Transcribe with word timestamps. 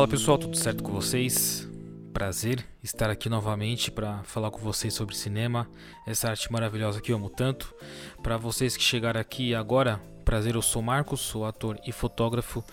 Fala 0.00 0.08
pessoal, 0.08 0.38
tudo 0.38 0.56
certo 0.56 0.82
com 0.82 0.92
vocês? 0.92 1.68
Prazer 2.10 2.64
estar 2.82 3.10
aqui 3.10 3.28
novamente 3.28 3.90
para 3.90 4.22
falar 4.22 4.50
com 4.50 4.58
vocês 4.58 4.94
sobre 4.94 5.14
cinema, 5.14 5.68
essa 6.06 6.30
arte 6.30 6.50
maravilhosa 6.50 7.02
que 7.02 7.12
eu 7.12 7.16
amo 7.16 7.28
tanto. 7.28 7.74
Para 8.22 8.38
vocês 8.38 8.78
que 8.78 8.82
chegaram 8.82 9.20
aqui 9.20 9.54
agora, 9.54 10.00
prazer, 10.24 10.54
eu 10.54 10.62
sou 10.62 10.80
Marcos, 10.80 11.20
sou 11.20 11.44
ator 11.44 11.78
e 11.86 11.92
fotógrafo 11.92 12.64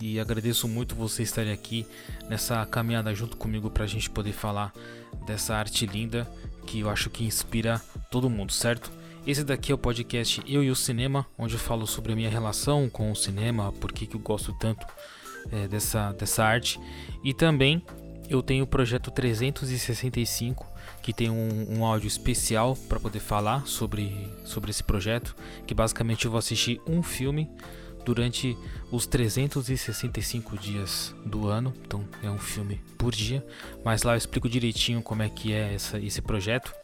e 0.00 0.18
agradeço 0.18 0.66
muito 0.66 0.96
vocês 0.96 1.28
estarem 1.28 1.52
aqui 1.52 1.86
nessa 2.28 2.66
caminhada 2.66 3.14
junto 3.14 3.36
comigo 3.36 3.70
para 3.70 3.84
a 3.84 3.86
gente 3.88 4.10
poder 4.10 4.32
falar 4.32 4.72
dessa 5.24 5.54
arte 5.54 5.86
linda 5.86 6.28
que 6.66 6.80
eu 6.80 6.90
acho 6.90 7.10
que 7.10 7.24
inspira 7.24 7.80
todo 8.10 8.28
mundo, 8.28 8.50
certo? 8.50 8.90
Esse 9.24 9.44
daqui 9.44 9.70
é 9.70 9.74
o 9.76 9.78
podcast 9.78 10.42
Eu 10.48 10.64
e 10.64 10.70
o 10.72 10.74
Cinema, 10.74 11.24
onde 11.38 11.54
eu 11.54 11.60
falo 11.60 11.86
sobre 11.86 12.12
a 12.12 12.16
minha 12.16 12.28
relação 12.28 12.90
com 12.90 13.12
o 13.12 13.14
cinema, 13.14 13.70
por 13.70 13.92
que 13.92 14.12
eu 14.12 14.18
gosto 14.18 14.52
tanto 14.58 14.84
é, 15.50 15.66
dessa, 15.66 16.12
dessa 16.12 16.44
arte. 16.44 16.78
E 17.24 17.32
também 17.32 17.84
eu 18.28 18.42
tenho 18.42 18.64
o 18.64 18.66
projeto 18.66 19.10
365, 19.10 20.66
que 21.02 21.12
tem 21.12 21.30
um, 21.30 21.78
um 21.78 21.84
áudio 21.84 22.06
especial 22.06 22.76
para 22.88 23.00
poder 23.00 23.20
falar 23.20 23.66
sobre, 23.66 24.30
sobre 24.44 24.70
esse 24.70 24.82
projeto, 24.82 25.34
que 25.66 25.74
basicamente 25.74 26.24
eu 26.24 26.30
vou 26.30 26.38
assistir 26.38 26.80
um 26.86 27.02
filme 27.02 27.50
durante 28.04 28.56
os 28.90 29.06
365 29.06 30.58
dias 30.58 31.14
do 31.24 31.48
ano, 31.48 31.72
então 31.84 32.04
é 32.22 32.30
um 32.30 32.38
filme 32.38 32.80
por 32.98 33.12
dia, 33.12 33.44
mas 33.84 34.02
lá 34.02 34.14
eu 34.14 34.18
explico 34.18 34.48
direitinho 34.48 35.02
como 35.02 35.22
é 35.22 35.28
que 35.28 35.52
é 35.52 35.74
essa, 35.74 35.98
esse 35.98 36.20
projeto. 36.20 36.74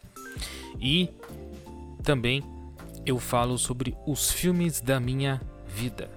E 0.80 1.08
também 2.02 2.42
eu 3.04 3.18
falo 3.18 3.58
sobre 3.58 3.96
os 4.06 4.30
filmes 4.30 4.80
da 4.80 5.00
minha 5.00 5.40
vida, 5.66 6.10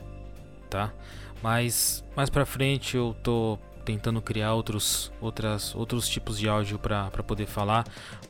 tá? 0.69 0.93
Mas 1.41 2.03
mais 2.15 2.29
para 2.29 2.45
frente 2.45 2.95
eu 2.95 3.15
tô 3.23 3.57
tentando 3.83 4.21
criar 4.21 4.53
outros, 4.53 5.11
outras, 5.19 5.73
outros 5.75 6.07
tipos 6.07 6.37
de 6.37 6.47
áudio 6.47 6.77
para 6.77 7.09
poder 7.23 7.47
falar, 7.47 7.85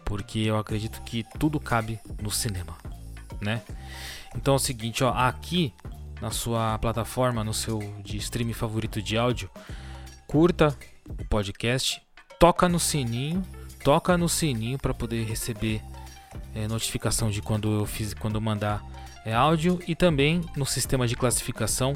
porque 0.06 0.40
eu 0.40 0.58
acredito 0.58 1.02
que 1.04 1.26
tudo 1.38 1.60
cabe 1.60 2.00
no 2.22 2.32
cinema, 2.32 2.78
né? 3.42 3.62
Então 4.36 4.54
é 4.54 4.58
o 4.58 4.60
seguinte, 4.60 5.04
ó, 5.04 5.10
aqui 5.14 5.74
na 6.22 6.32
sua 6.32 6.78
plataforma, 6.80 7.44
no 7.44 7.54
seu 7.54 7.80
de 8.04 8.18
stream 8.18 8.54
favorito 8.54 9.02
de 9.02 9.18
áudio, 9.18 9.50
curta 10.26 10.76
o 11.08 11.26
podcast, 11.26 12.02
toca 12.40 12.70
no 12.70 12.80
sininho, 12.80 13.44
toca 13.84 14.18
no 14.18 14.30
sininho 14.30 14.78
para 14.78 14.94
poder 14.94 15.26
receber 15.26 15.82
é, 16.56 16.68
notificação 16.68 17.30
de 17.30 17.42
quando 17.42 17.72
eu 17.72 17.86
fiz, 17.86 18.14
quando 18.14 18.36
eu 18.36 18.42
mandar 18.42 18.84
é, 19.26 19.34
áudio 19.34 19.80
e 19.88 19.96
também 19.96 20.42
no 20.56 20.66
sistema 20.66 21.08
de 21.08 21.16
classificação 21.16 21.96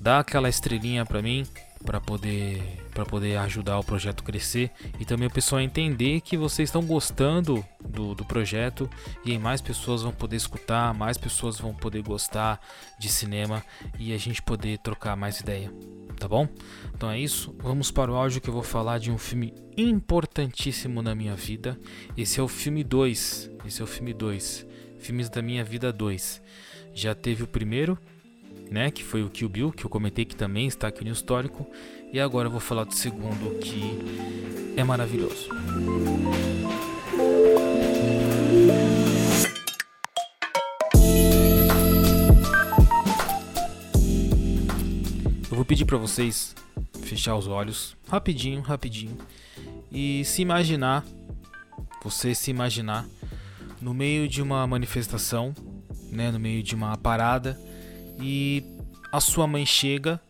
dá 0.00 0.20
aquela 0.20 0.48
estrelinha 0.48 1.04
para 1.04 1.22
mim 1.22 1.46
para 1.84 2.00
poder 2.00 2.62
para 2.92 3.04
poder 3.04 3.36
ajudar 3.36 3.78
o 3.78 3.84
projeto 3.84 4.24
crescer 4.24 4.70
e 4.98 5.04
também 5.04 5.28
o 5.28 5.30
pessoal 5.30 5.60
entender 5.60 6.22
que 6.22 6.36
vocês 6.36 6.68
estão 6.68 6.82
gostando 6.82 7.62
do, 7.86 8.14
do 8.14 8.24
projeto 8.24 8.88
e 9.24 9.38
mais 9.38 9.60
pessoas 9.60 10.02
vão 10.02 10.12
poder 10.12 10.36
escutar, 10.36 10.94
mais 10.94 11.18
pessoas 11.18 11.58
vão 11.58 11.74
poder 11.74 12.02
gostar 12.02 12.58
de 12.98 13.10
cinema 13.10 13.62
e 13.98 14.14
a 14.14 14.18
gente 14.18 14.40
poder 14.40 14.78
trocar 14.78 15.14
mais 15.14 15.40
ideia, 15.40 15.70
tá 16.18 16.26
bom? 16.26 16.48
Então 16.94 17.10
é 17.10 17.20
isso, 17.20 17.54
vamos 17.58 17.90
para 17.90 18.10
o 18.10 18.16
áudio 18.16 18.40
que 18.40 18.48
eu 18.48 18.54
vou 18.54 18.62
falar 18.62 18.98
de 18.98 19.10
um 19.10 19.18
filme 19.18 19.52
importantíssimo 19.76 21.02
na 21.02 21.14
minha 21.14 21.36
vida. 21.36 21.78
Esse 22.16 22.40
é 22.40 22.42
o 22.42 22.48
filme 22.48 22.82
2, 22.82 23.50
esse 23.66 23.82
é 23.82 23.84
o 23.84 23.86
filme 23.86 24.14
2, 24.14 24.66
Filmes 24.98 25.28
da 25.28 25.42
Minha 25.42 25.62
Vida 25.62 25.92
2. 25.92 26.42
Já 26.94 27.14
teve 27.14 27.42
o 27.42 27.46
primeiro, 27.46 27.98
né, 28.70 28.90
que 28.90 29.04
foi 29.04 29.22
o 29.22 29.30
Kill 29.30 29.48
Bill, 29.48 29.72
que 29.72 29.84
eu 29.84 29.90
comentei 29.90 30.24
que 30.24 30.36
também 30.36 30.66
está 30.66 30.88
aqui 30.88 31.04
no 31.04 31.10
histórico, 31.10 31.66
e 32.12 32.20
agora 32.20 32.48
eu 32.48 32.50
vou 32.50 32.60
falar 32.60 32.84
do 32.84 32.94
segundo 32.94 33.58
que 33.58 33.98
é 34.76 34.84
maravilhoso. 34.84 35.48
Eu 45.50 45.56
vou 45.56 45.64
pedir 45.64 45.84
para 45.84 45.96
vocês 45.96 46.54
fechar 47.02 47.36
os 47.36 47.46
olhos, 47.46 47.96
rapidinho, 48.08 48.60
rapidinho, 48.60 49.16
e 49.90 50.24
se 50.24 50.42
imaginar, 50.42 51.04
você 52.02 52.34
se 52.34 52.50
imaginar 52.50 53.06
no 53.80 53.94
meio 53.94 54.28
de 54.28 54.42
uma 54.42 54.66
manifestação, 54.66 55.54
né, 56.10 56.30
no 56.30 56.38
meio 56.38 56.62
de 56.62 56.74
uma 56.74 56.96
parada 56.96 57.58
e 58.20 58.64
a 59.12 59.20
sua 59.20 59.46
mãe 59.46 59.64
chega, 59.64 60.20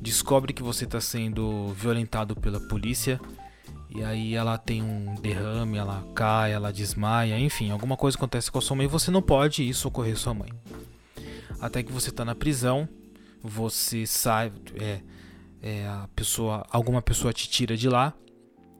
descobre 0.00 0.52
que 0.52 0.62
você 0.62 0.84
está 0.84 1.00
sendo 1.00 1.68
violentado 1.74 2.36
pela 2.36 2.60
polícia 2.60 3.20
e 3.96 4.02
aí 4.04 4.34
ela 4.34 4.58
tem 4.58 4.82
um 4.82 5.14
derrame, 5.14 5.78
ela 5.78 6.04
cai, 6.14 6.52
ela 6.52 6.72
desmaia, 6.72 7.38
enfim, 7.38 7.70
alguma 7.70 7.96
coisa 7.96 8.16
acontece 8.16 8.50
com 8.50 8.58
a 8.58 8.60
sua 8.60 8.76
mãe 8.76 8.86
e 8.86 8.88
você 8.88 9.10
não 9.10 9.22
pode 9.22 9.62
ir 9.62 9.72
socorrer 9.72 10.16
sua 10.16 10.34
mãe. 10.34 10.50
Até 11.60 11.82
que 11.82 11.90
você 11.90 12.10
está 12.10 12.24
na 12.24 12.34
prisão, 12.34 12.88
você 13.42 14.06
sai, 14.06 14.52
é, 14.74 15.00
é, 15.62 15.86
a 15.86 16.08
pessoa, 16.14 16.66
alguma 16.70 17.00
pessoa 17.00 17.32
te 17.32 17.48
tira 17.48 17.76
de 17.76 17.88
lá 17.88 18.12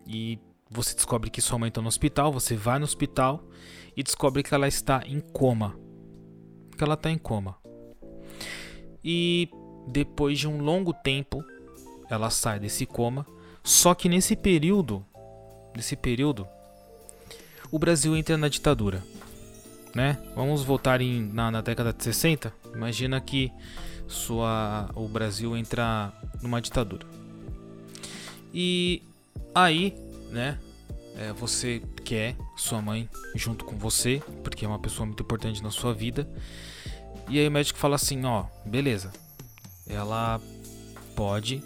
e 0.06 0.38
você 0.70 0.94
descobre 0.94 1.30
que 1.30 1.40
sua 1.40 1.58
mãe 1.58 1.68
está 1.68 1.80
no 1.80 1.88
hospital, 1.88 2.32
você 2.32 2.54
vai 2.54 2.78
no 2.78 2.84
hospital 2.84 3.42
e 3.96 4.02
descobre 4.02 4.42
que 4.42 4.54
ela 4.54 4.68
está 4.68 5.02
em 5.06 5.20
coma. 5.20 5.78
Que 6.76 6.84
ela 6.84 6.94
está 6.94 7.10
em 7.10 7.16
coma. 7.16 7.56
E 9.08 9.48
depois 9.86 10.36
de 10.36 10.48
um 10.48 10.60
longo 10.60 10.92
tempo, 10.92 11.44
ela 12.10 12.28
sai 12.28 12.58
desse 12.58 12.84
coma. 12.84 13.24
Só 13.62 13.94
que 13.94 14.08
nesse 14.08 14.34
período, 14.34 15.06
nesse 15.76 15.94
período, 15.94 16.44
o 17.70 17.78
Brasil 17.78 18.16
entra 18.16 18.36
na 18.36 18.48
ditadura, 18.48 19.04
né? 19.94 20.18
Vamos 20.34 20.64
voltar 20.64 21.00
em, 21.00 21.22
na, 21.32 21.52
na 21.52 21.60
década 21.60 21.92
de 21.92 22.02
60. 22.02 22.52
Imagina 22.74 23.20
que 23.20 23.52
sua, 24.08 24.90
o 24.96 25.06
Brasil 25.06 25.56
entra 25.56 26.12
numa 26.42 26.60
ditadura. 26.60 27.06
E 28.52 29.02
aí, 29.54 29.94
né? 30.30 30.58
É, 31.18 31.32
você 31.32 31.80
quer 32.04 32.36
sua 32.56 32.82
mãe 32.82 33.08
junto 33.34 33.64
com 33.64 33.78
você, 33.78 34.20
porque 34.42 34.64
é 34.64 34.68
uma 34.68 34.78
pessoa 34.78 35.06
muito 35.06 35.22
importante 35.22 35.62
na 35.62 35.70
sua 35.70 35.94
vida. 35.94 36.28
E 37.28 37.38
aí 37.38 37.48
o 37.48 37.50
médico 37.50 37.78
fala 37.78 37.96
assim, 37.96 38.24
ó, 38.24 38.44
beleza. 38.64 39.12
Ela 39.88 40.40
pode, 41.14 41.62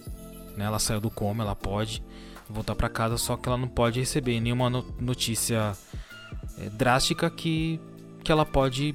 né? 0.57 0.65
Ela 0.65 0.79
saiu 0.79 1.01
do 1.01 1.11
coma, 1.11 1.45
ela 1.45 1.57
pode 1.57 2.03
voltar 2.49 2.75
para 2.75 2.89
casa, 2.89 3.17
só 3.17 3.37
que 3.37 3.49
ela 3.49 3.59
não 3.59 3.69
pode 3.69 4.01
receber 4.01 4.41
nenhuma 4.41 4.71
notícia 4.99 5.77
é, 6.59 6.69
drástica 6.71 7.31
que 7.31 7.81
que 8.23 8.31
ela 8.31 8.45
pode 8.45 8.95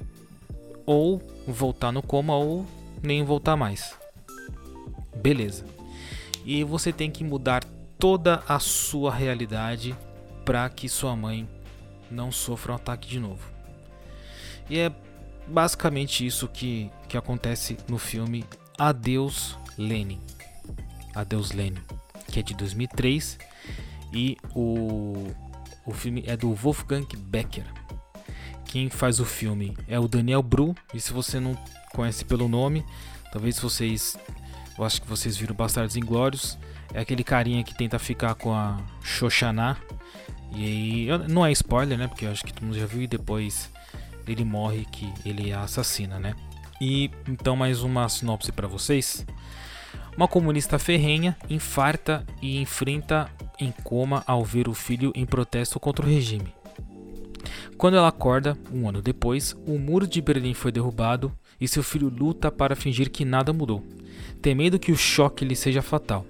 ou 0.86 1.22
voltar 1.48 1.92
no 1.92 2.02
coma 2.02 2.36
ou 2.36 2.66
nem 3.02 3.24
voltar 3.24 3.56
mais. 3.56 3.96
Beleza. 5.16 5.66
E 6.46 6.64
você 6.64 6.94
tem 6.94 7.10
que 7.10 7.24
mudar 7.24 7.64
toda 7.98 8.44
a 8.48 8.60
sua 8.60 9.12
realidade 9.12 9.96
para 10.44 10.70
que 10.70 10.88
sua 10.88 11.16
mãe 11.16 11.50
não 12.12 12.32
sofra 12.32 12.74
um 12.74 12.76
ataque 12.76 13.08
de 13.08 13.20
novo. 13.20 13.50
E 14.70 14.78
é 14.78 14.92
basicamente 15.48 16.26
isso 16.26 16.48
que, 16.48 16.90
que 17.08 17.18
acontece 17.18 17.78
no 17.88 17.98
filme 17.98 18.46
Adeus 18.78 19.58
Lenin. 19.78 20.22
Adeus 21.14 21.52
Lenin, 21.52 21.82
que 22.28 22.40
é 22.40 22.44
de 22.44 22.54
2003 22.54 23.38
e 24.14 24.38
o, 24.54 25.28
o 25.86 25.94
filme 25.94 26.24
é 26.26 26.36
do 26.36 26.54
Wolfgang 26.54 27.08
Becker. 27.18 27.66
Quem 28.66 28.90
faz 28.90 29.20
o 29.20 29.26
filme 29.26 29.78
é 29.88 30.00
o 30.00 30.08
Daniel 30.08 30.44
Bru, 30.44 30.76
e 30.94 31.00
se 31.00 31.14
você 31.14 31.40
não 31.40 31.58
conhece 31.94 32.26
pelo 32.26 32.48
nome, 32.48 32.86
talvez 33.32 33.60
vocês, 33.60 34.18
eu 34.78 34.84
acho 34.84 35.02
que 35.02 35.08
vocês 35.08 35.38
viram 35.38 35.56
Bastardos 35.56 35.96
Inglórios, 35.96 36.58
é 36.94 37.00
aquele 37.00 37.24
carinha 37.24 37.64
que 37.64 37.74
tenta 37.74 37.98
ficar 37.98 38.36
com 38.36 38.54
a 38.54 38.78
Xoxaná, 39.02 39.78
e 40.52 40.66
aí, 41.12 41.28
não 41.30 41.46
é 41.46 41.52
spoiler, 41.52 41.98
né, 41.98 42.08
porque 42.08 42.26
eu 42.26 42.32
acho 42.32 42.44
que 42.44 42.54
todo 42.54 42.66
mundo 42.66 42.78
já 42.78 42.86
viu 42.86 43.02
e 43.02 43.08
depois 43.08 43.70
ele 44.28 44.44
morre 44.44 44.86
que 44.92 45.12
ele 45.26 45.52
a 45.52 45.62
assassina, 45.62 46.20
né? 46.20 46.36
E 46.80 47.10
então 47.28 47.56
mais 47.56 47.82
uma 47.82 48.08
sinopse 48.10 48.52
para 48.52 48.68
vocês. 48.68 49.26
Uma 50.16 50.28
comunista 50.28 50.80
ferrenha 50.80 51.36
infarta 51.50 52.26
e 52.42 52.58
enfrenta 52.58 53.30
em 53.60 53.72
coma 53.84 54.24
ao 54.26 54.44
ver 54.44 54.68
o 54.68 54.74
filho 54.74 55.12
em 55.16 55.26
protesto 55.26 55.80
contra 55.80 56.06
o 56.06 56.10
regime. 56.10 56.54
Quando 57.78 57.98
ela 57.98 58.08
acorda, 58.08 58.58
um 58.72 58.88
ano 58.88 59.02
depois, 59.02 59.54
o 59.68 59.78
muro 59.78 60.08
de 60.08 60.22
Berlim 60.22 60.54
foi 60.54 60.72
derrubado 60.72 61.32
e 61.60 61.68
seu 61.68 61.84
filho 61.84 62.10
luta 62.10 62.50
para 62.50 62.76
fingir 62.76 63.10
que 63.10 63.26
nada 63.26 63.52
mudou, 63.52 63.84
temendo 64.42 64.80
que 64.80 64.92
o 64.92 64.98
choque 64.98 65.44
lhe 65.44 65.56
seja 65.56 65.82
fatal. 65.82 66.26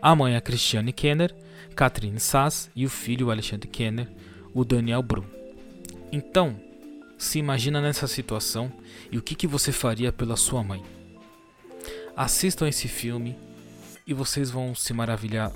A 0.00 0.14
mãe 0.14 0.34
é 0.34 0.40
Christiane 0.40 0.92
Kenner, 0.92 1.34
Catherine 1.74 2.20
Sass 2.20 2.70
e 2.76 2.84
o 2.84 2.90
filho 2.90 3.30
Alexandre 3.30 3.68
Kenner, 3.68 4.08
o 4.52 4.64
Daniel 4.64 5.02
Brum. 5.02 5.24
Então, 6.10 6.56
se 7.22 7.38
imagina 7.38 7.80
nessa 7.80 8.08
situação 8.08 8.72
e 9.08 9.16
o 9.16 9.22
que, 9.22 9.36
que 9.36 9.46
você 9.46 9.70
faria 9.70 10.10
pela 10.12 10.36
sua 10.36 10.62
mãe. 10.64 10.82
Assistam 12.16 12.68
esse 12.68 12.88
filme. 12.88 13.36
e 14.04 14.12
vocês 14.12 14.50
vão 14.50 14.74
se 14.74 14.92
maravilhar, 14.92 15.52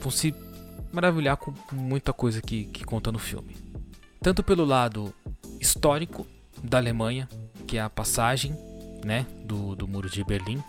vão 0.00 0.10
se 0.10 0.34
maravilhar 0.90 1.36
com 1.36 1.52
muita 1.70 2.14
coisa 2.14 2.40
que, 2.40 2.64
que 2.64 2.82
conta 2.82 3.12
no 3.12 3.18
filme. 3.18 3.54
Tanto 4.22 4.42
pelo 4.42 4.64
lado 4.64 5.14
histórico 5.60 6.26
da 6.64 6.78
Alemanha, 6.78 7.28
que 7.66 7.76
é 7.76 7.82
a 7.82 7.90
passagem 7.90 8.56
né, 9.04 9.26
do, 9.44 9.76
do 9.76 9.86
Muro 9.86 10.08
de 10.08 10.24
Berlim. 10.24 10.64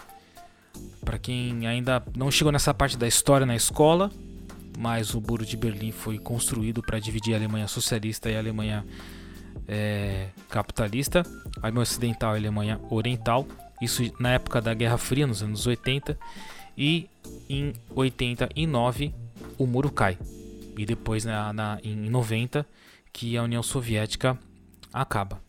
Para 1.06 1.18
quem 1.18 1.65
ainda 1.65 2.03
não 2.13 2.30
chegou 2.30 2.51
nessa 2.51 2.74
parte 2.74 2.98
da 2.98 3.07
história 3.07 3.45
na 3.45 3.56
escola, 3.56 4.12
mas 4.77 5.13
o 5.13 5.21
Muro 5.21 5.45
de 5.45 5.56
Berlim 5.56 5.94
foi 5.94 6.19
construído 6.19 6.81
para 6.83 7.00
dividir 7.00 7.33
a 7.33 7.38
Alemanha 7.38 7.69
socialista 7.69 8.30
e 8.30 8.36
a 8.36 8.39
Alemanha 8.39 8.86
é, 9.71 10.27
capitalista, 10.50 11.23
Alemanha 11.62 11.83
ocidental 11.83 12.33
e 12.33 12.35
a 12.35 12.39
Alemanha 12.41 12.81
oriental. 12.89 13.47
Isso 13.81 14.03
na 14.19 14.33
época 14.33 14.62
da 14.62 14.73
Guerra 14.73 14.97
Fria, 14.97 15.25
nos 15.25 15.41
anos 15.41 15.65
80. 15.65 16.19
E 16.77 17.09
em 17.50 17.73
89 17.95 19.13
o 19.57 19.65
muro 19.65 19.89
cai. 19.89 20.18
E 20.77 20.85
depois 20.85 21.23
na, 21.23 21.53
na, 21.53 21.79
em 21.83 21.95
90 22.09 22.68
que 23.13 23.38
a 23.38 23.44
União 23.44 23.63
Soviética 23.63 24.38
acaba. 24.91 25.41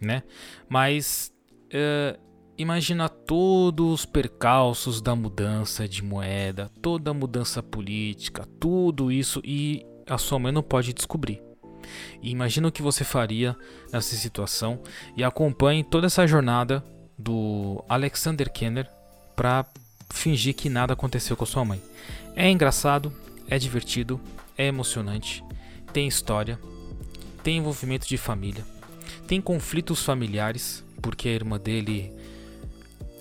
Né? 0.00 0.24
Mas 0.68 1.32
uh, 1.66 2.18
imagina 2.56 3.08
todos 3.08 4.00
os 4.00 4.06
percalços 4.06 5.00
da 5.00 5.14
mudança 5.14 5.88
de 5.88 6.02
moeda, 6.02 6.68
toda 6.82 7.12
a 7.12 7.14
mudança 7.14 7.62
política, 7.62 8.46
tudo 8.58 9.12
isso 9.12 9.40
e 9.44 9.86
a 10.06 10.18
sua 10.18 10.40
mãe 10.40 10.52
não 10.52 10.62
pode 10.62 10.92
descobrir. 10.92 11.47
E 12.22 12.30
imagina 12.30 12.68
o 12.68 12.72
que 12.72 12.82
você 12.82 13.04
faria 13.04 13.56
nessa 13.92 14.16
situação 14.16 14.80
e 15.16 15.24
acompanhe 15.24 15.84
toda 15.84 16.06
essa 16.06 16.26
jornada 16.26 16.84
do 17.18 17.84
Alexander 17.88 18.50
Kenner 18.50 18.88
para 19.34 19.66
fingir 20.10 20.54
que 20.54 20.68
nada 20.68 20.92
aconteceu 20.92 21.36
com 21.36 21.46
sua 21.46 21.64
mãe. 21.64 21.82
É 22.34 22.48
engraçado, 22.50 23.12
é 23.48 23.58
divertido, 23.58 24.20
é 24.56 24.66
emocionante, 24.66 25.44
tem 25.92 26.06
história, 26.06 26.58
tem 27.42 27.58
envolvimento 27.58 28.06
de 28.06 28.16
família, 28.16 28.64
tem 29.26 29.40
conflitos 29.40 30.02
familiares, 30.02 30.84
porque 31.02 31.28
a 31.28 31.32
irmã 31.32 31.58
dele 31.58 32.12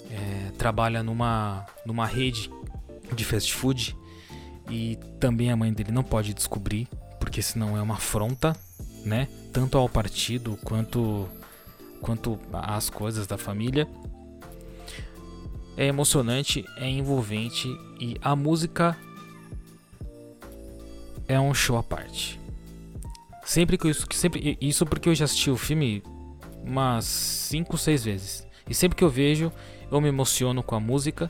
é, 0.09 0.51
trabalha 0.57 1.03
numa, 1.03 1.65
numa 1.85 2.05
rede 2.05 2.49
de 3.15 3.23
fast 3.23 3.53
food 3.53 3.95
e 4.69 4.97
também 5.19 5.51
a 5.51 5.55
mãe 5.55 5.71
dele 5.71 5.91
não 5.91 6.03
pode 6.03 6.33
descobrir, 6.33 6.87
porque 7.27 7.41
senão 7.41 7.75
é 7.75 7.81
uma 7.81 7.95
afronta, 7.95 8.55
né? 9.03 9.27
Tanto 9.51 9.77
ao 9.77 9.89
partido 9.89 10.57
quanto 10.63 11.27
quanto 12.01 12.39
às 12.53 12.89
coisas 12.89 13.27
da 13.27 13.37
família. 13.37 13.85
É 15.75 15.87
emocionante, 15.87 16.63
é 16.77 16.89
envolvente 16.89 17.67
e 17.99 18.17
a 18.21 18.33
música 18.33 18.97
é 21.27 21.37
um 21.37 21.53
show 21.53 21.77
à 21.77 21.83
parte. 21.83 22.39
Sempre 23.43 23.77
que 23.77 23.89
isso, 23.89 24.07
sempre 24.13 24.57
isso 24.61 24.85
porque 24.85 25.09
eu 25.09 25.15
já 25.15 25.25
assisti 25.25 25.51
o 25.51 25.57
filme 25.57 26.01
umas 26.63 27.03
5, 27.03 27.77
6 27.77 28.05
vezes. 28.05 28.47
E 28.69 28.73
sempre 28.73 28.95
que 28.95 29.03
eu 29.03 29.09
vejo, 29.09 29.51
eu 29.91 29.99
me 29.99 30.07
emociono 30.07 30.63
com 30.63 30.75
a 30.75 30.79
música. 30.79 31.29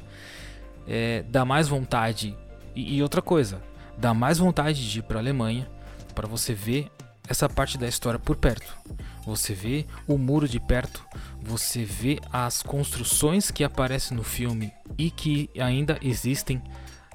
É, 0.88 1.24
dá 1.24 1.44
mais 1.44 1.68
vontade. 1.68 2.38
E, 2.76 2.98
e 2.98 3.02
outra 3.02 3.22
coisa, 3.22 3.60
dá 3.98 4.14
mais 4.14 4.38
vontade 4.38 4.88
de 4.88 5.00
ir 5.00 5.02
para 5.02 5.18
a 5.18 5.22
Alemanha 5.22 5.76
para 6.18 6.28
você 6.28 6.52
ver 6.52 6.92
essa 7.30 7.48
parte 7.48 7.78
da 7.78 7.88
história 7.88 8.20
por 8.20 8.38
perto. 8.38 8.76
Você 9.24 9.54
vê 9.54 9.86
o 10.08 10.18
muro 10.18 10.48
de 10.48 10.60
perto, 10.60 11.06
você 11.40 11.84
vê 11.84 12.20
as 12.34 12.64
construções 12.64 13.52
que 13.52 13.64
aparecem 13.64 14.18
no 14.18 14.24
filme 14.24 14.74
e 14.98 15.12
que 15.12 15.48
ainda 15.60 16.00
existem 16.02 16.60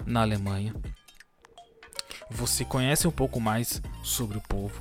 na 0.06 0.20
Alemanha. 0.20 0.72
Você 2.30 2.64
conhece 2.64 3.08
um 3.08 3.10
pouco 3.10 3.40
mais 3.40 3.82
sobre 4.04 4.38
o 4.38 4.40
povo. 4.40 4.80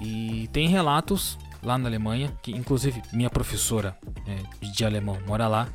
E 0.00 0.48
tem 0.52 0.68
relatos 0.68 1.36
lá 1.60 1.76
na 1.76 1.88
Alemanha, 1.88 2.32
que 2.40 2.52
inclusive 2.52 3.02
minha 3.12 3.30
professora 3.30 3.98
é, 4.28 4.66
de 4.66 4.84
alemão 4.84 5.18
mora 5.26 5.48
lá. 5.48 5.68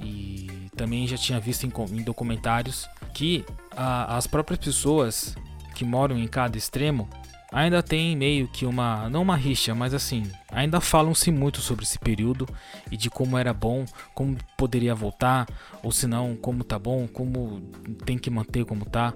E 0.00 0.70
também 0.74 1.06
já 1.06 1.18
tinha 1.18 1.38
visto 1.38 1.66
em, 1.66 1.72
em 1.92 2.02
documentários 2.02 2.88
que 3.12 3.44
a, 3.76 4.16
as 4.16 4.26
próprias 4.26 4.58
pessoas 4.58 5.36
que 5.74 5.84
moram 5.84 6.16
em 6.16 6.26
cada 6.26 6.56
extremo 6.56 7.08
ainda 7.54 7.80
tem 7.82 8.16
meio 8.16 8.48
que 8.48 8.66
uma, 8.66 9.08
não 9.08 9.22
uma 9.22 9.36
rixa, 9.36 9.74
mas 9.76 9.94
assim, 9.94 10.24
ainda 10.50 10.80
falam-se 10.80 11.30
muito 11.30 11.60
sobre 11.60 11.84
esse 11.84 11.98
período 12.00 12.48
e 12.90 12.96
de 12.96 13.08
como 13.08 13.38
era 13.38 13.54
bom, 13.54 13.84
como 14.12 14.36
poderia 14.58 14.92
voltar, 14.92 15.46
ou 15.80 15.92
se 15.92 16.08
não, 16.08 16.34
como 16.34 16.64
tá 16.64 16.80
bom, 16.80 17.06
como 17.06 17.62
tem 18.04 18.18
que 18.18 18.28
manter 18.28 18.64
como 18.64 18.84
tá. 18.84 19.14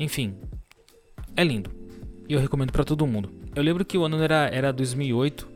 Enfim, 0.00 0.34
é 1.36 1.44
lindo. 1.44 1.70
E 2.28 2.32
eu 2.32 2.40
recomendo 2.40 2.72
para 2.72 2.84
todo 2.84 3.06
mundo. 3.06 3.32
Eu 3.54 3.62
lembro 3.62 3.84
que 3.84 3.96
o 3.96 4.04
ano 4.04 4.20
era, 4.20 4.48
era 4.52 4.72
2008 4.72 5.48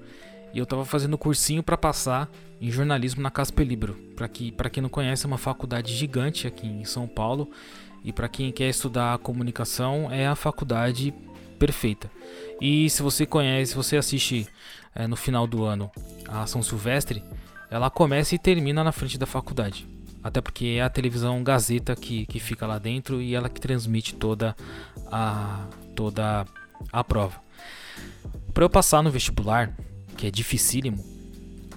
e 0.53 0.59
eu 0.59 0.67
tava 0.67 0.85
fazendo 0.85 1.19
cursinho 1.19 1.65
para 1.65 1.77
passar 1.77 2.31
em 2.61 2.71
jornalismo 2.71 3.23
na 3.23 3.31
Casper 3.31 3.67
Libro. 3.67 3.95
Para 4.15 4.29
que, 4.29 4.53
para 4.53 4.71
quem 4.71 4.83
não 4.83 4.89
conhece, 4.89 5.27
é 5.27 5.29
uma 5.29 5.39
faculdade 5.39 5.93
gigante 5.93 6.47
aqui 6.47 6.67
em 6.67 6.85
São 6.85 7.09
Paulo. 7.09 7.51
E 8.05 8.13
para 8.13 8.29
quem 8.29 8.53
quer 8.53 8.69
estudar 8.69 9.19
comunicação, 9.19 10.13
é 10.13 10.27
a 10.27 10.35
faculdade 10.35 11.13
perfeita. 11.59 12.11
E 12.61 12.91
se 12.91 13.03
você 13.03 13.25
conhece, 13.25 13.71
se 13.71 13.77
você 13.77 13.97
assiste 13.97 14.47
é, 14.95 15.07
no 15.07 15.17
final 15.17 15.47
do 15.47 15.65
ano 15.65 15.91
a 16.29 16.47
São 16.47 16.63
Silvestre, 16.63 17.25
ela 17.71 17.89
começa 17.91 18.35
e 18.35 18.39
termina 18.39 18.85
na 18.85 18.93
frente 18.93 19.17
da 19.17 19.27
faculdade. 19.27 19.89
Até 20.23 20.41
porque 20.41 20.77
é 20.79 20.83
a 20.83 20.91
televisão 20.91 21.43
Gazeta 21.43 21.97
que, 21.97 22.27
que 22.27 22.39
fica 22.39 22.67
lá 22.67 22.79
dentro 22.79 23.21
e 23.21 23.35
ela 23.35 23.49
que 23.49 23.61
transmite 23.61 24.15
toda 24.15 24.55
a, 25.11 25.67
toda 25.95 26.47
a 26.93 27.05
prova. 27.05 27.43
Para 28.53 28.65
eu 28.65 28.71
passar 28.71 29.03
no 29.03 29.11
vestibular, 29.11 29.75
que 30.17 30.27
é 30.27 30.31
dificílimo, 30.31 31.05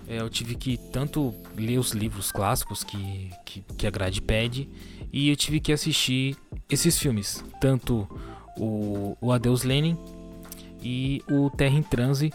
é, 0.07 0.21
eu 0.21 0.29
tive 0.29 0.55
que 0.55 0.77
tanto 0.77 1.33
ler 1.57 1.77
os 1.77 1.91
livros 1.91 2.31
clássicos 2.31 2.83
que, 2.83 3.31
que, 3.45 3.61
que 3.77 3.87
a 3.87 3.89
grade 3.89 4.21
pede 4.21 4.69
e 5.11 5.29
eu 5.29 5.35
tive 5.35 5.59
que 5.59 5.71
assistir 5.71 6.35
esses 6.69 6.97
filmes, 6.97 7.43
tanto 7.59 8.07
o, 8.57 9.17
o 9.21 9.31
Adeus 9.31 9.63
Lenin 9.63 9.97
e 10.81 11.21
o 11.29 11.49
Terra 11.49 11.77
em 11.77 11.83
Transe 11.83 12.31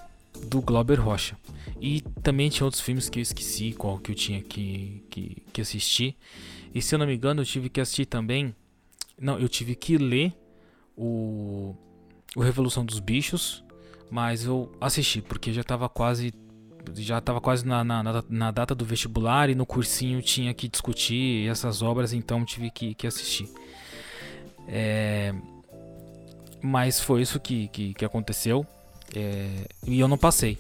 do 0.47 0.61
Glauber 0.61 1.01
Rocha. 1.01 1.37
E 1.81 2.01
também 2.23 2.49
tinha 2.49 2.65
outros 2.65 2.83
filmes 2.83 3.09
que 3.09 3.19
eu 3.19 3.23
esqueci 3.23 3.73
qual 3.73 3.99
que 3.99 4.13
eu 4.13 4.15
tinha 4.15 4.41
que, 4.41 5.05
que, 5.11 5.43
que 5.53 5.61
assistir. 5.61 6.17
E 6.75 6.81
se 6.81 6.95
eu 6.95 6.99
não 6.99 7.07
me 7.07 7.15
engano, 7.15 7.43
eu 7.43 7.47
tive 7.47 7.69
que 7.69 7.81
assistir 7.81 8.07
também. 8.07 8.55
Não, 9.21 9.39
eu 9.39 9.49
tive 9.49 9.75
que 9.75 9.99
ler 9.99 10.33
o, 10.97 11.75
o 12.37 12.41
Revolução 12.41 12.85
dos 12.85 13.01
Bichos, 13.01 13.65
mas 14.11 14.45
eu 14.45 14.71
assisti 14.81 15.21
porque 15.21 15.53
já 15.53 15.61
estava 15.61 15.89
quase 15.89 16.33
já 16.95 17.19
estava 17.19 17.41
quase 17.41 17.67
na, 17.67 17.85
na, 17.85 18.25
na, 18.29 18.51
data 18.51 18.75
do 18.75 18.85
vestibular 18.85 19.49
e 19.49 19.55
no 19.55 19.65
cursinho 19.65 20.21
tinha 20.21 20.53
que 20.53 20.69
discutir 20.69 21.49
essas 21.49 21.83
obras, 21.83 22.13
então 22.13 22.45
tive 22.45 22.71
que, 22.71 22.95
que 22.95 23.07
assistir. 23.07 23.49
É, 24.69 25.35
mas 26.61 27.01
foi 27.01 27.23
isso 27.23 27.41
que, 27.41 27.69
que, 27.69 27.95
que 27.95 28.05
aconteceu. 28.05 28.67
É, 29.15 29.67
e 29.87 30.01
eu 30.01 30.09
não 30.09 30.17
passei 30.17 30.59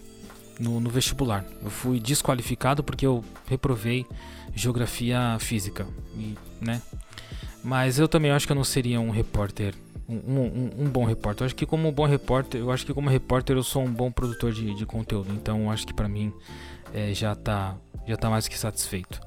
no, 0.58 0.80
no, 0.80 0.90
vestibular. 0.90 1.44
Eu 1.62 1.70
fui 1.70 1.98
desqualificado 1.98 2.82
porque 2.82 3.06
eu 3.06 3.24
reprovei 3.46 4.06
geografia 4.54 5.36
física. 5.40 5.86
E, 6.16 6.36
né? 6.60 6.82
Mas 7.64 7.98
eu 7.98 8.08
também 8.08 8.30
acho 8.30 8.46
que 8.46 8.52
eu 8.52 8.56
não 8.56 8.64
seria 8.64 9.00
um 9.00 9.10
repórter. 9.10 9.74
Um, 10.08 10.16
um, 10.16 10.70
um, 10.84 10.90
bom 10.90 11.04
repórter. 11.04 11.44
Eu 11.44 11.46
acho 11.46 11.54
que 11.54 11.64
como 11.64 11.90
bom 11.92 12.06
repórter, 12.06 12.60
eu 12.60 12.70
acho 12.70 12.84
que 12.84 12.92
como 12.92 13.08
repórter 13.08 13.56
eu 13.56 13.62
sou 13.62 13.82
um 13.82 13.92
bom 13.92 14.10
produtor 14.10 14.52
de, 14.52 14.74
de 14.74 14.84
conteúdo. 14.84 15.32
Então 15.32 15.70
acho 15.70 15.86
que 15.86 15.94
para 15.94 16.08
mim 16.08 16.32
é, 16.92 17.14
já 17.14 17.34
tá 17.34 17.76
já 18.06 18.16
tá 18.16 18.28
mais 18.28 18.48
que 18.48 18.58
satisfeito. 18.58 19.20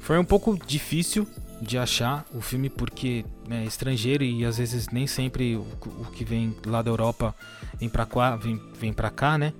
Foi 0.00 0.18
um 0.18 0.24
pouco 0.24 0.58
difícil 0.66 1.26
de 1.60 1.76
achar 1.76 2.24
o 2.34 2.40
filme 2.40 2.70
porque 2.70 3.24
é 3.50 3.64
estrangeiro 3.64 4.24
e 4.24 4.44
às 4.44 4.58
vezes 4.58 4.88
nem 4.88 5.06
sempre 5.06 5.56
o, 5.56 5.66
o 6.00 6.10
que 6.12 6.24
vem 6.24 6.54
lá 6.64 6.82
da 6.82 6.90
Europa 6.90 7.34
vem 7.78 7.88
para 7.88 8.06
cá, 8.06 8.36
vem, 8.36 8.60
vem 8.78 8.92
para 8.92 9.10
cá, 9.10 9.36
né? 9.36 9.52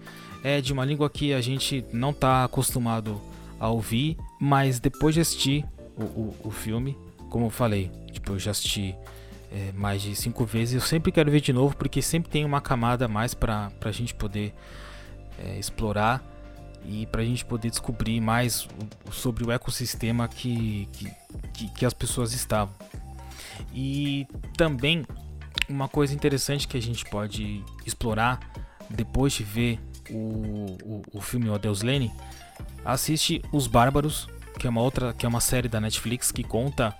É 0.42 0.60
de 0.60 0.72
uma 0.72 0.84
língua 0.84 1.10
que 1.10 1.34
a 1.34 1.40
gente 1.40 1.84
não 1.92 2.12
tá 2.12 2.44
acostumado 2.44 3.20
a 3.58 3.68
ouvir, 3.68 4.16
mas 4.40 4.78
depois 4.78 5.14
de 5.14 5.20
assistir 5.20 5.64
o, 5.96 6.04
o, 6.04 6.36
o 6.44 6.50
filme, 6.50 6.96
como 7.28 7.46
eu 7.46 7.50
falei, 7.50 7.90
eu 8.34 8.38
já 8.38 8.50
assisti 8.50 8.94
é, 9.52 9.72
mais 9.72 10.02
de 10.02 10.14
cinco 10.14 10.44
vezes, 10.44 10.74
eu 10.74 10.80
sempre 10.80 11.10
quero 11.10 11.30
ver 11.30 11.40
de 11.40 11.52
novo 11.52 11.76
porque 11.76 12.02
sempre 12.02 12.30
tem 12.30 12.44
uma 12.44 12.60
camada 12.60 13.06
a 13.06 13.08
mais 13.08 13.34
para 13.34 13.70
a 13.80 13.92
gente 13.92 14.14
poder 14.14 14.54
é, 15.38 15.58
explorar 15.58 16.22
e 16.84 17.06
para 17.06 17.22
a 17.22 17.24
gente 17.24 17.44
poder 17.44 17.70
descobrir 17.70 18.20
mais 18.20 18.68
sobre 19.10 19.44
o 19.44 19.50
ecossistema 19.50 20.28
que, 20.28 20.88
que, 21.52 21.68
que, 21.70 21.84
as 21.84 21.92
pessoas 21.92 22.32
estavam. 22.32 22.74
E 23.74 24.26
também 24.56 25.04
uma 25.68 25.88
coisa 25.88 26.14
interessante 26.14 26.68
que 26.68 26.76
a 26.76 26.82
gente 26.82 27.04
pode 27.04 27.64
explorar 27.84 28.40
depois 28.88 29.32
de 29.32 29.42
ver 29.42 29.80
o, 30.10 30.76
o, 30.84 31.02
o 31.14 31.20
filme 31.20 31.48
O 31.48 31.54
Adeus 31.54 31.82
Lene, 31.82 32.10
assiste 32.84 33.42
Os 33.52 33.66
Bárbaros 33.66 34.28
que 34.58 34.66
é 34.66 34.70
uma 34.70 34.82
outra, 34.82 35.14
que 35.14 35.24
é 35.24 35.28
uma 35.28 35.40
série 35.40 35.68
da 35.68 35.80
Netflix 35.80 36.32
que 36.32 36.42
conta 36.42 36.94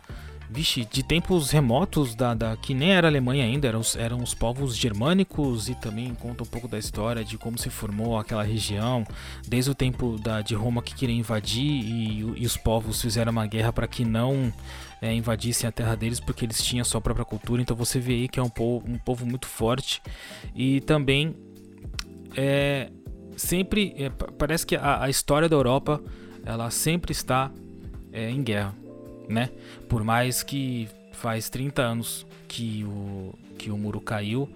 vixe, 0.51 0.85
de 0.85 1.03
tempos 1.03 1.51
remotos 1.51 2.15
da, 2.15 2.35
da, 2.35 2.57
que 2.57 2.73
nem 2.73 2.93
era 2.93 3.09
Alemanha 3.09 3.45
ainda, 3.45 3.69
eram, 3.69 3.83
eram 3.97 4.23
os 4.23 4.35
povos 4.35 4.77
germânicos 4.77 5.69
e 5.69 5.75
também 5.75 6.15
conta 6.15 6.43
um 6.43 6.47
pouco 6.47 6.67
da 6.67 6.79
história 6.79 7.25
de 7.25 7.37
como 7.37 7.59
se 7.59 7.69
formou 7.69 8.19
aquela 8.19 8.43
região, 8.43 9.05
desde 9.47 9.71
o 9.71 9.75
tempo 9.75 10.19
da, 10.19 10.41
de 10.41 10.55
Roma 10.55 10.83
que 10.83 10.95
queria 10.95 11.15
invadir 11.15 11.67
e, 11.67 12.21
e 12.37 12.47
os 12.47 12.57
povos 12.57 13.01
fizeram 13.01 13.31
uma 13.31 13.47
guerra 13.47 13.73
para 13.73 13.87
que 13.87 14.05
não 14.05 14.53
é, 15.03 15.13
invadissem 15.13 15.69
a 15.69 15.73
terra 15.73 15.95
deles 15.95 16.19
porque 16.19 16.45
eles 16.45 16.63
tinham 16.63 16.85
sua 16.85 17.01
própria 17.01 17.25
cultura. 17.25 17.61
Então 17.61 17.77
você 17.77 18.01
vê 18.01 18.15
aí 18.15 18.29
que 18.29 18.41
é 18.41 18.43
um 18.43 18.49
povo, 18.49 18.89
um 18.89 18.99
povo 18.99 19.27
muito 19.27 19.47
forte 19.47 20.01
e 20.55 20.81
também 20.81 21.37
é, 22.35 22.91
sempre 23.37 23.95
é, 23.99 24.09
parece 24.11 24.67
que 24.67 24.77
a, 24.77 25.05
a, 25.05 25.11
história 25.11 25.49
da 25.49 25.57
Europa 25.57 26.03
ela 26.45 26.71
sempre 26.71 27.13
está 27.13 27.51
é, 28.13 28.31
em 28.31 28.43
guerra 28.43 28.75
né? 29.29 29.51
Por 29.89 30.03
mais 30.03 30.43
que 30.43 30.89
faz 31.13 31.49
30 31.51 31.83
anos 31.83 32.27
que 32.47 32.85
o, 32.85 33.35
que 33.59 33.71
o 33.71 33.77
muro 33.77 34.01
caiu, 34.01 34.49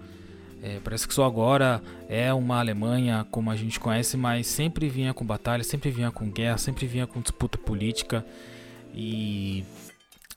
é, 0.61 0.79
parece 0.81 1.05
que 1.05 1.13
só 1.13 1.25
agora 1.25 1.81
é 2.07 2.33
uma 2.33 2.59
Alemanha 2.59 3.27
como 3.29 3.51
a 3.51 3.55
gente 3.55 3.79
conhece, 3.79 4.15
mas 4.15 4.47
sempre 4.47 4.87
vinha 4.87 5.13
com 5.13 5.25
batalha, 5.25 5.63
sempre 5.63 5.91
vinha 5.91 6.09
com 6.09 6.31
guerra, 6.31 6.57
sempre 6.57 6.87
vinha 6.87 7.05
com 7.05 7.19
disputa 7.19 7.57
política 7.57 8.25
e 8.93 9.65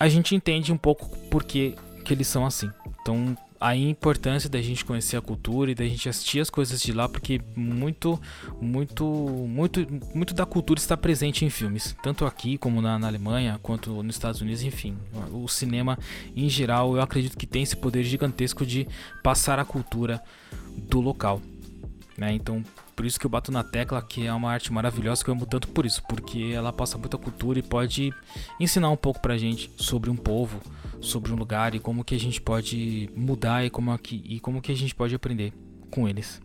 a 0.00 0.08
gente 0.08 0.34
entende 0.34 0.72
um 0.72 0.76
pouco 0.76 1.08
por 1.28 1.44
que, 1.44 1.76
que 2.04 2.12
eles 2.12 2.26
são 2.26 2.44
assim. 2.44 2.68
Então 3.00 3.36
a 3.60 3.74
importância 3.74 4.48
da 4.48 4.60
gente 4.60 4.84
conhecer 4.84 5.16
a 5.16 5.20
cultura 5.20 5.70
e 5.70 5.74
da 5.74 5.84
gente 5.84 6.08
assistir 6.08 6.40
as 6.40 6.50
coisas 6.50 6.80
de 6.80 6.92
lá, 6.92 7.08
porque 7.08 7.40
muito, 7.54 8.20
muito, 8.60 9.04
muito, 9.04 9.86
muito 10.14 10.34
da 10.34 10.46
cultura 10.46 10.78
está 10.78 10.96
presente 10.96 11.44
em 11.44 11.50
filmes, 11.50 11.96
tanto 12.02 12.24
aqui 12.24 12.58
como 12.58 12.80
na, 12.80 12.98
na 12.98 13.06
Alemanha, 13.06 13.58
quanto 13.62 14.02
nos 14.02 14.16
Estados 14.16 14.40
Unidos, 14.40 14.62
enfim. 14.62 14.96
O 15.32 15.48
cinema 15.48 15.98
em 16.34 16.48
geral, 16.48 16.96
eu 16.96 17.02
acredito 17.02 17.36
que 17.36 17.46
tem 17.46 17.62
esse 17.62 17.76
poder 17.76 18.02
gigantesco 18.04 18.64
de 18.64 18.86
passar 19.22 19.58
a 19.58 19.64
cultura 19.64 20.22
do 20.76 21.00
local. 21.00 21.40
Né? 22.16 22.32
Então, 22.32 22.64
por 22.94 23.04
isso 23.04 23.20
que 23.20 23.26
eu 23.26 23.30
bato 23.30 23.52
na 23.52 23.62
tecla 23.62 24.00
que 24.00 24.26
é 24.26 24.32
uma 24.32 24.50
arte 24.50 24.72
maravilhosa 24.72 25.22
que 25.22 25.28
eu 25.28 25.34
amo 25.34 25.44
tanto 25.44 25.68
por 25.68 25.84
isso, 25.84 26.02
porque 26.08 26.50
ela 26.54 26.72
passa 26.72 26.96
muita 26.96 27.18
cultura 27.18 27.58
e 27.58 27.62
pode 27.62 28.12
ensinar 28.58 28.88
um 28.88 28.96
pouco 28.96 29.20
pra 29.20 29.36
gente 29.36 29.70
sobre 29.76 30.08
um 30.08 30.16
povo, 30.16 30.60
sobre 31.06 31.32
um 31.32 31.36
lugar 31.36 31.74
e 31.74 31.78
como 31.78 32.04
que 32.04 32.14
a 32.14 32.18
gente 32.18 32.40
pode 32.40 33.08
mudar 33.14 33.64
e 33.64 33.70
como, 33.70 33.90
aqui, 33.90 34.22
e 34.24 34.40
como 34.40 34.60
que 34.60 34.72
a 34.72 34.76
gente 34.76 34.94
pode 34.94 35.14
aprender 35.14 35.52
com 35.90 36.08
eles. 36.08 36.40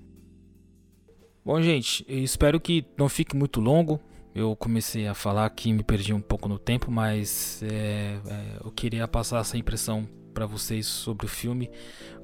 Bom, 1.44 1.62
gente, 1.62 2.06
espero 2.08 2.60
que 2.60 2.86
não 2.98 3.10
fique 3.10 3.36
muito 3.36 3.60
longo. 3.60 4.00
Eu 4.34 4.56
comecei 4.56 5.08
a 5.08 5.14
falar 5.14 5.50
que 5.50 5.74
me 5.74 5.84
perdi 5.84 6.14
um 6.14 6.22
pouco 6.22 6.48
no 6.48 6.58
tempo, 6.58 6.90
mas 6.90 7.62
é, 7.64 8.18
é, 8.26 8.58
eu 8.64 8.72
queria 8.72 9.08
passar 9.08 9.42
essa 9.42 9.58
impressão 9.58 10.08
para 10.34 10.46
vocês 10.46 10.86
sobre 10.86 11.26
o 11.26 11.30
filme, 11.30 11.70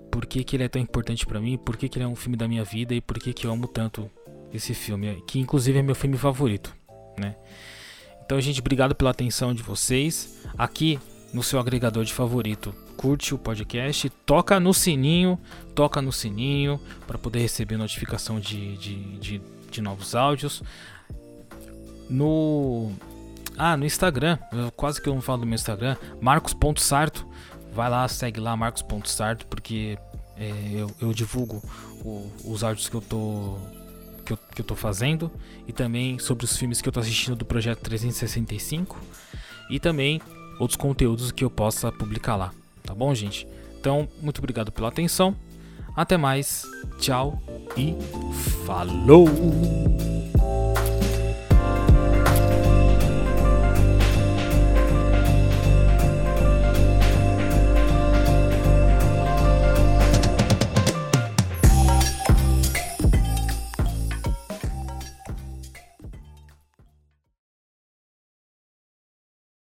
por 0.09 0.25
que, 0.25 0.43
que 0.43 0.55
ele 0.55 0.63
é 0.63 0.69
tão 0.69 0.81
importante 0.81 1.25
para 1.25 1.41
mim, 1.41 1.57
por 1.57 1.75
que, 1.75 1.89
que 1.89 1.97
ele 1.97 2.05
é 2.05 2.07
um 2.07 2.15
filme 2.15 2.37
da 2.37 2.47
minha 2.47 2.63
vida 2.63 2.95
e 2.95 3.01
por 3.01 3.19
que, 3.19 3.33
que 3.33 3.45
eu 3.45 3.51
amo 3.51 3.67
tanto 3.67 4.09
esse 4.53 4.73
filme, 4.73 5.21
que 5.27 5.39
inclusive 5.39 5.77
é 5.77 5.81
meu 5.81 5.95
filme 5.95 6.17
favorito, 6.17 6.73
né? 7.19 7.35
Então, 8.23 8.39
gente, 8.39 8.59
obrigado 8.59 8.93
pela 8.93 9.11
atenção 9.11 9.53
de 9.53 9.63
vocês. 9.63 10.45
Aqui 10.57 10.99
no 11.33 11.43
seu 11.43 11.59
agregador 11.59 12.03
de 12.03 12.13
favorito, 12.13 12.73
curte 12.95 13.33
o 13.33 13.37
podcast, 13.37 14.09
toca 14.25 14.59
no 14.59 14.73
sininho, 14.73 15.39
toca 15.75 16.01
no 16.01 16.11
sininho 16.11 16.79
para 17.05 17.17
poder 17.17 17.39
receber 17.39 17.77
notificação 17.77 18.39
de, 18.39 18.77
de, 18.77 19.17
de, 19.17 19.41
de 19.69 19.81
novos 19.81 20.15
áudios. 20.15 20.63
No 22.09 22.91
ah, 23.57 23.75
no 23.75 23.85
Instagram, 23.85 24.37
quase 24.75 25.01
que 25.01 25.09
eu 25.09 25.13
não 25.13 25.21
falo 25.21 25.41
do 25.41 25.45
meu 25.45 25.55
Instagram, 25.55 25.97
marcos.sarto. 26.21 27.25
Vai 27.73 27.89
lá, 27.89 28.07
segue 28.07 28.39
lá, 28.39 28.55
marcos.sarto, 28.55 29.45
porque 29.47 29.97
é, 30.37 30.51
eu, 30.73 30.91
eu, 31.01 31.13
divulgo 31.13 31.61
o, 32.03 32.31
os 32.45 32.63
áudios 32.63 32.87
que 32.87 32.95
eu 32.95 33.01
tô 33.01 33.57
que 34.23 34.33
eu, 34.33 34.37
que 34.37 34.61
eu 34.61 34.65
tô 34.65 34.75
fazendo 34.75 35.31
e 35.67 35.73
também 35.73 36.19
sobre 36.19 36.45
os 36.45 36.55
filmes 36.55 36.81
que 36.81 36.87
eu 36.87 36.93
tô 36.93 36.99
assistindo 36.99 37.35
do 37.35 37.45
projeto 37.45 37.79
365 37.79 38.99
e 39.69 39.79
também 39.79 40.21
outros 40.59 40.77
conteúdos 40.77 41.31
que 41.31 41.43
eu 41.43 41.49
possa 41.49 41.91
publicar 41.91 42.35
lá, 42.35 42.51
tá 42.83 42.93
bom, 42.93 43.13
gente? 43.13 43.47
Então, 43.79 44.07
muito 44.21 44.39
obrigado 44.39 44.71
pela 44.71 44.89
atenção. 44.89 45.35
Até 45.95 46.17
mais. 46.17 46.63
Tchau 46.99 47.41
e 47.75 47.95
falou. 48.65 49.27